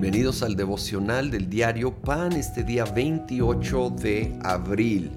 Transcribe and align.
Bienvenidos 0.00 0.42
al 0.42 0.56
devocional 0.56 1.30
del 1.30 1.50
diario 1.50 1.94
Pan 1.94 2.32
este 2.32 2.64
día 2.64 2.86
28 2.86 3.90
de 4.00 4.34
abril. 4.42 5.10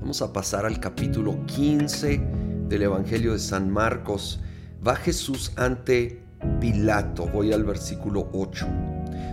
Vamos 0.00 0.22
a 0.22 0.32
pasar 0.32 0.64
al 0.64 0.78
capítulo 0.78 1.44
15 1.46 2.22
del 2.68 2.82
Evangelio 2.82 3.32
de 3.32 3.40
San 3.40 3.68
Marcos. 3.68 4.38
Va 4.86 4.94
Jesús 4.94 5.50
ante 5.56 6.22
Pilato. 6.60 7.26
Voy 7.26 7.52
al 7.52 7.64
versículo 7.64 8.28
8. 8.32 8.68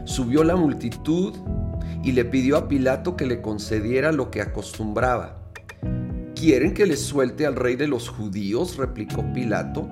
Subió 0.06 0.44
la 0.44 0.56
multitud 0.56 1.32
y 2.04 2.14
le 2.14 2.26
pidió 2.26 2.58
a 2.58 2.68
Pilato 2.68 3.16
que 3.16 3.28
le 3.28 3.40
concediera 3.40 4.12
lo 4.12 4.32
que 4.32 4.42
acostumbraba. 4.42 5.38
¿Quieren 6.34 6.74
que 6.74 6.88
les 6.88 7.02
suelte 7.02 7.46
al 7.46 7.56
rey 7.56 7.76
de 7.76 7.88
los 7.88 8.10
judíos? 8.10 8.78
replicó 8.78 9.24
Pilato 9.32 9.88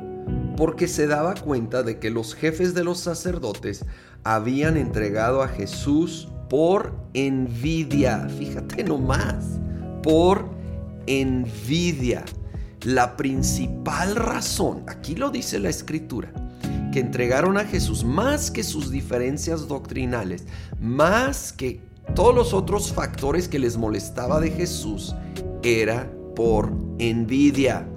porque 0.55 0.87
se 0.87 1.07
daba 1.07 1.35
cuenta 1.35 1.83
de 1.83 1.99
que 1.99 2.09
los 2.09 2.35
jefes 2.35 2.73
de 2.73 2.83
los 2.83 2.99
sacerdotes 2.99 3.85
habían 4.23 4.77
entregado 4.77 5.41
a 5.41 5.47
Jesús 5.47 6.29
por 6.49 6.95
envidia. 7.13 8.27
Fíjate 8.37 8.83
nomás, 8.83 9.59
por 10.01 10.49
envidia. 11.07 12.23
La 12.81 13.17
principal 13.17 14.15
razón, 14.15 14.83
aquí 14.87 15.15
lo 15.15 15.31
dice 15.31 15.59
la 15.59 15.69
escritura, 15.69 16.31
que 16.93 16.99
entregaron 16.99 17.57
a 17.57 17.65
Jesús 17.65 18.03
más 18.03 18.51
que 18.51 18.63
sus 18.63 18.91
diferencias 18.91 19.67
doctrinales, 19.67 20.45
más 20.79 21.51
que 21.51 21.81
todos 22.13 22.35
los 22.35 22.53
otros 22.53 22.93
factores 22.93 23.47
que 23.47 23.57
les 23.57 23.75
molestaba 23.75 24.39
de 24.39 24.51
Jesús, 24.51 25.15
era 25.63 26.11
por 26.35 26.71
envidia 26.99 27.87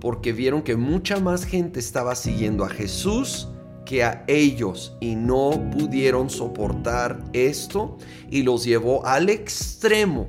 porque 0.00 0.32
vieron 0.32 0.62
que 0.62 0.76
mucha 0.76 1.20
más 1.20 1.44
gente 1.44 1.80
estaba 1.80 2.14
siguiendo 2.14 2.64
a 2.64 2.68
Jesús 2.68 3.48
que 3.84 4.04
a 4.04 4.22
ellos 4.26 4.94
y 5.00 5.16
no 5.16 5.70
pudieron 5.70 6.28
soportar 6.28 7.24
esto 7.32 7.96
y 8.30 8.42
los 8.42 8.64
llevó 8.64 9.06
al 9.06 9.30
extremo 9.30 10.28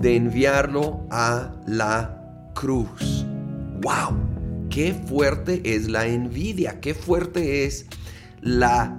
de 0.00 0.16
enviarlo 0.16 1.06
a 1.10 1.54
la 1.66 2.50
cruz. 2.54 3.26
¡Wow! 3.82 4.16
Qué 4.70 4.94
fuerte 4.94 5.60
es 5.64 5.88
la 5.88 6.06
envidia, 6.06 6.80
qué 6.80 6.94
fuerte 6.94 7.66
es 7.66 7.86
la 8.40 8.98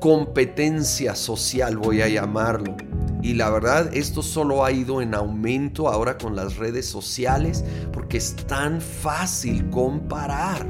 competencia 0.00 1.14
social, 1.14 1.76
voy 1.78 2.02
a 2.02 2.08
llamarlo. 2.08 2.76
Y 3.24 3.32
la 3.32 3.48
verdad, 3.48 3.96
esto 3.96 4.20
solo 4.20 4.66
ha 4.66 4.70
ido 4.70 5.00
en 5.00 5.14
aumento 5.14 5.88
ahora 5.88 6.18
con 6.18 6.36
las 6.36 6.58
redes 6.58 6.84
sociales 6.84 7.64
porque 7.90 8.18
es 8.18 8.36
tan 8.36 8.82
fácil 8.82 9.70
comparar. 9.70 10.66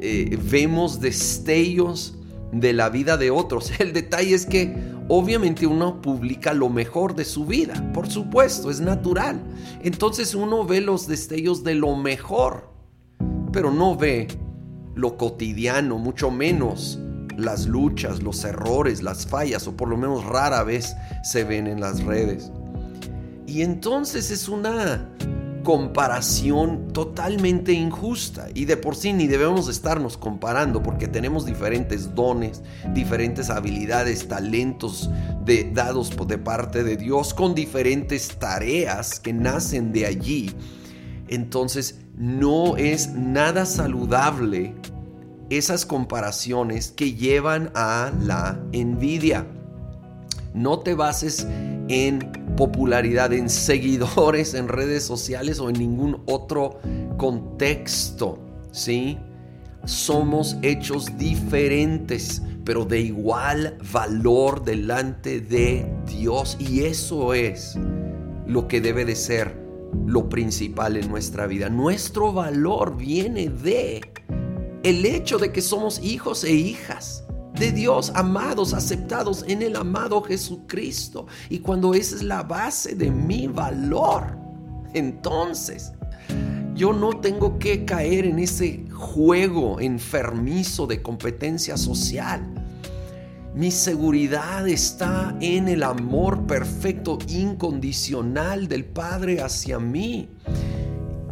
Eh, 0.00 0.36
vemos 0.50 1.00
destellos 1.00 2.18
de 2.50 2.72
la 2.72 2.88
vida 2.88 3.16
de 3.16 3.30
otros. 3.30 3.70
El 3.78 3.92
detalle 3.92 4.34
es 4.34 4.46
que 4.46 4.74
obviamente 5.06 5.64
uno 5.64 6.02
publica 6.02 6.54
lo 6.54 6.70
mejor 6.70 7.14
de 7.14 7.24
su 7.24 7.46
vida, 7.46 7.92
por 7.94 8.10
supuesto, 8.10 8.68
es 8.68 8.80
natural. 8.80 9.40
Entonces 9.80 10.34
uno 10.34 10.66
ve 10.66 10.80
los 10.80 11.06
destellos 11.06 11.62
de 11.62 11.76
lo 11.76 11.94
mejor, 11.94 12.68
pero 13.52 13.70
no 13.70 13.96
ve 13.96 14.26
lo 14.96 15.16
cotidiano, 15.16 15.98
mucho 15.98 16.32
menos 16.32 16.98
las 17.36 17.66
luchas, 17.66 18.22
los 18.22 18.44
errores, 18.44 19.02
las 19.02 19.26
fallas, 19.26 19.66
o 19.66 19.76
por 19.76 19.88
lo 19.88 19.96
menos 19.96 20.24
rara 20.24 20.62
vez 20.62 20.96
se 21.22 21.44
ven 21.44 21.66
en 21.66 21.80
las 21.80 22.02
redes. 22.02 22.50
Y 23.46 23.62
entonces 23.62 24.30
es 24.30 24.48
una 24.48 25.08
comparación 25.62 26.88
totalmente 26.92 27.72
injusta 27.72 28.48
y 28.54 28.64
de 28.64 28.76
por 28.76 28.96
sí 28.96 29.12
ni 29.12 29.26
debemos 29.26 29.68
estarnos 29.68 30.16
comparando 30.16 30.82
porque 30.82 31.06
tenemos 31.06 31.44
diferentes 31.44 32.14
dones, 32.14 32.62
diferentes 32.94 33.50
habilidades, 33.50 34.26
talentos 34.26 35.10
de, 35.44 35.70
dados 35.72 36.16
de 36.26 36.38
parte 36.38 36.82
de 36.82 36.96
Dios 36.96 37.34
con 37.34 37.54
diferentes 37.54 38.38
tareas 38.38 39.20
que 39.20 39.32
nacen 39.32 39.92
de 39.92 40.06
allí. 40.06 40.50
Entonces 41.28 42.00
no 42.16 42.76
es 42.76 43.12
nada 43.12 43.66
saludable 43.66 44.74
esas 45.50 45.84
comparaciones 45.84 46.92
que 46.92 47.14
llevan 47.14 47.70
a 47.74 48.12
la 48.22 48.60
envidia. 48.72 49.46
No 50.54 50.78
te 50.78 50.94
bases 50.94 51.46
en 51.88 52.20
popularidad, 52.56 53.32
en 53.32 53.48
seguidores 53.48 54.54
en 54.54 54.68
redes 54.68 55.04
sociales 55.04 55.58
o 55.58 55.68
en 55.68 55.78
ningún 55.78 56.22
otro 56.26 56.78
contexto, 57.16 58.38
¿sí? 58.70 59.18
Somos 59.84 60.56
hechos 60.62 61.16
diferentes, 61.16 62.42
pero 62.64 62.84
de 62.84 63.00
igual 63.00 63.78
valor 63.92 64.64
delante 64.64 65.40
de 65.40 65.90
Dios 66.06 66.56
y 66.60 66.84
eso 66.84 67.34
es 67.34 67.76
lo 68.46 68.68
que 68.68 68.80
debe 68.80 69.04
de 69.04 69.16
ser 69.16 69.58
lo 70.06 70.28
principal 70.28 70.96
en 70.96 71.08
nuestra 71.08 71.46
vida. 71.46 71.68
Nuestro 71.68 72.32
valor 72.32 72.96
viene 72.96 73.48
de 73.48 74.00
el 74.82 75.04
hecho 75.04 75.38
de 75.38 75.52
que 75.52 75.60
somos 75.60 76.00
hijos 76.02 76.44
e 76.44 76.52
hijas 76.52 77.24
de 77.58 77.72
Dios, 77.72 78.12
amados, 78.14 78.72
aceptados 78.72 79.44
en 79.46 79.62
el 79.62 79.76
amado 79.76 80.22
Jesucristo. 80.22 81.26
Y 81.48 81.58
cuando 81.58 81.94
esa 81.94 82.16
es 82.16 82.22
la 82.22 82.42
base 82.42 82.94
de 82.94 83.10
mi 83.10 83.46
valor, 83.46 84.38
entonces 84.94 85.92
yo 86.74 86.92
no 86.92 87.20
tengo 87.20 87.58
que 87.58 87.84
caer 87.84 88.24
en 88.24 88.38
ese 88.38 88.86
juego 88.90 89.80
enfermizo 89.80 90.86
de 90.86 91.02
competencia 91.02 91.76
social. 91.76 92.42
Mi 93.54 93.70
seguridad 93.70 94.66
está 94.68 95.36
en 95.40 95.68
el 95.68 95.82
amor 95.82 96.46
perfecto, 96.46 97.18
incondicional 97.28 98.68
del 98.68 98.84
Padre 98.84 99.42
hacia 99.42 99.78
mí. 99.78 100.28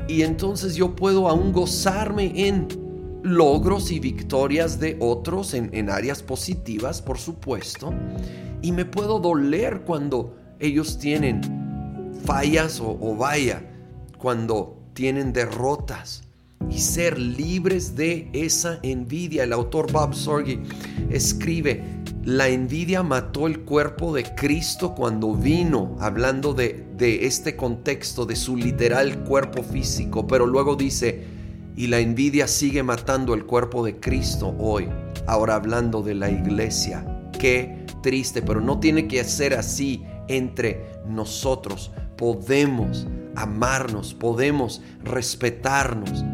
Y 0.09 0.23
entonces 0.23 0.75
yo 0.75 0.97
puedo 0.97 1.29
aún 1.29 1.53
gozarme 1.53 2.49
en 2.49 2.88
logros 3.23 3.91
y 3.91 4.01
victorias 4.01 4.79
de 4.79 4.97
otros 5.01 5.55
en, 5.55 5.91
áreas 5.91 6.23
positivas, 6.23 7.03
por 7.03 7.19
supuesto, 7.19 7.93
y 8.63 8.73
me 8.73 8.85
puedo 8.85 9.19
doler 9.19 9.83
cuando 9.83 10.37
ellos 10.59 10.99
tienen 10.99 11.41
fallas 12.25 12.81
o, 12.81 12.99
o 13.01 13.17
vaya, 13.17 13.63
cuando 14.19 14.77
tienen 14.95 15.33
derrotas 15.33 16.23
y 16.71 16.79
ser 16.79 17.19
libres 17.19 17.95
de 17.97 18.29
esa 18.33 18.79
envidia. 18.83 19.45
El 19.45 19.53
autor 19.53 19.91
Bob 19.93 20.15
Sorge 20.15 20.61
escribe, 21.11 21.83
la 22.25 22.49
envidia 22.49 23.03
mató 23.03 23.47
el 23.47 23.61
cuerpo 23.61 24.13
de 24.15 24.25
Cristo 24.35 24.95
cuando 24.95 25.35
vino, 25.35 25.97
hablando 26.01 26.53
de, 26.53 26.85
de 26.97 27.27
este 27.27 27.57
contexto, 27.57 28.27
de 28.27 28.37
su 28.37 28.57
literal 28.57 29.25
cuerpo 29.25 29.63
físico, 29.63 30.27
pero 30.27 30.47
luego 30.47 30.77
dice, 30.77 31.38
y 31.79 31.87
la 31.87 32.01
envidia 32.01 32.49
sigue 32.49 32.83
matando 32.83 33.35
el 33.35 33.47
cuerpo 33.47 33.85
de 33.85 34.01
Cristo 34.01 34.53
hoy. 34.59 34.89
Ahora 35.29 35.55
hablando 35.55 36.03
de 36.03 36.17
la 36.17 36.29
iglesia. 36.29 37.07
Qué 37.39 37.87
triste, 38.03 38.43
pero 38.43 38.61
no 38.61 38.81
tiene 38.81 39.07
que 39.07 39.23
ser 39.23 39.55
así 39.55 40.03
entre 40.27 40.85
nosotros. 41.07 41.93
Podemos 42.17 43.07
amarnos, 43.37 44.13
podemos 44.13 44.83
respetarnos, 45.05 46.25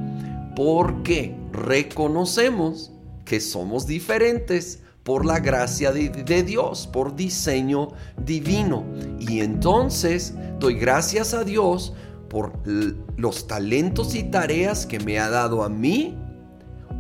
porque 0.56 1.36
reconocemos 1.52 2.90
que 3.26 3.38
somos 3.38 3.86
diferentes 3.86 4.80
por 5.02 5.26
la 5.26 5.40
gracia 5.40 5.92
de, 5.92 6.08
de, 6.08 6.42
Dios, 6.42 6.86
por 6.86 7.14
diseño 7.16 7.88
divino. 8.16 8.86
Y 9.20 9.40
entonces 9.40 10.32
doy 10.58 10.76
gracias 10.76 11.34
a 11.34 11.44
Dios 11.44 11.92
por 12.34 12.52
los 13.16 13.46
talentos 13.46 14.16
y 14.16 14.24
tareas 14.24 14.86
que 14.86 14.98
me 14.98 15.20
ha 15.20 15.30
dado 15.30 15.62
a 15.62 15.68
mí. 15.68 16.18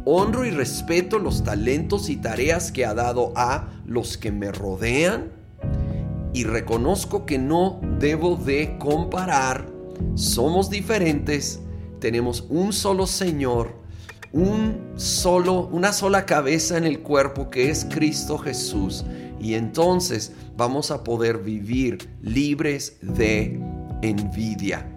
Honro 0.04 0.44
y 0.44 0.50
respeto 0.52 1.18
los 1.18 1.42
talentos 1.42 2.08
y 2.08 2.18
tareas 2.18 2.70
que 2.70 2.86
ha 2.86 2.94
dado 2.94 3.32
a 3.34 3.68
los 3.84 4.16
que 4.16 4.30
me 4.30 4.52
rodean. 4.52 5.32
Y 6.32 6.44
reconozco 6.44 7.26
que 7.26 7.38
no 7.38 7.80
debo 7.98 8.36
de 8.36 8.78
comparar. 8.78 9.66
Somos 10.14 10.70
diferentes. 10.70 11.58
Tenemos 11.98 12.46
un 12.48 12.72
solo 12.72 13.08
Señor. 13.08 13.74
Un 14.30 14.92
solo, 14.94 15.66
una 15.72 15.92
sola 15.92 16.26
cabeza 16.26 16.78
en 16.78 16.84
el 16.84 17.00
cuerpo 17.00 17.50
que 17.50 17.70
es 17.70 17.84
Cristo 17.86 18.38
Jesús. 18.38 19.04
Y 19.40 19.54
entonces 19.54 20.32
vamos 20.56 20.92
a 20.92 21.02
poder 21.02 21.38
vivir 21.38 22.08
libres 22.22 22.98
de 23.02 23.60
envidia. 24.02 24.93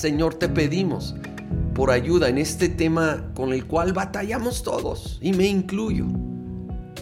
Señor, 0.00 0.36
te 0.36 0.48
pedimos 0.48 1.14
por 1.74 1.90
ayuda 1.90 2.30
en 2.30 2.38
este 2.38 2.70
tema 2.70 3.30
con 3.34 3.52
el 3.52 3.66
cual 3.66 3.92
batallamos 3.92 4.62
todos, 4.62 5.18
y 5.20 5.34
me 5.34 5.46
incluyo. 5.46 6.06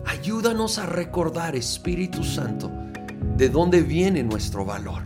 Ayúdanos 0.05 0.79
a 0.81 0.87
recordar, 0.87 1.55
Espíritu 1.55 2.25
Santo, 2.25 2.73
de 3.37 3.51
dónde 3.51 3.83
viene 3.83 4.25
nuestro 4.25 4.65
valor, 4.65 5.05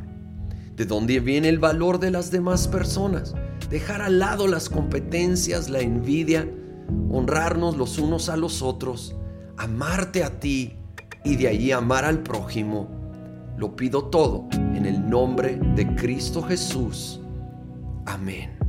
de 0.75 0.87
dónde 0.87 1.21
viene 1.21 1.51
el 1.51 1.59
valor 1.59 2.01
de 2.01 2.11
las 2.11 2.31
demás 2.31 2.67
personas, 2.67 3.35
dejar 3.69 4.01
al 4.01 4.21
lado 4.21 4.49
las 4.49 4.71
competencias, 4.71 5.69
la 5.69 5.81
envidia, 5.81 6.49
honrarnos 7.11 7.77
los 7.77 7.99
unos 7.99 8.31
a 8.31 8.39
los 8.39 8.63
otros, 8.63 9.15
amarte 9.59 10.25
a 10.25 10.41
ti, 10.41 10.79
y 11.27 11.37
de 11.37 11.49
ahí 11.49 11.73
amar 11.73 12.07
al 12.07 12.23
prójimo. 12.23 12.89
Lo 13.59 13.77
pido 13.77 14.07
todo 14.07 14.49
en 14.51 14.87
el 14.87 15.11
nombre 15.11 15.61
de 15.77 15.95
Cristo 15.95 16.41
Jesús. 16.41 17.22
Amén. 18.07 18.62